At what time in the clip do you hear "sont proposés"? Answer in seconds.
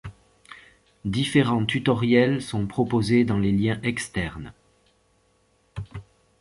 2.41-3.23